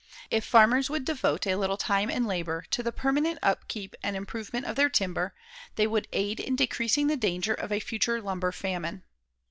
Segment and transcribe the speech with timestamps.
[0.31, 4.65] If farmers would devote a little time and labor to the permanent upkeep and improvement
[4.65, 5.35] of their timber,
[5.75, 9.03] they would aid in decreasing the danger of a future lumber famine.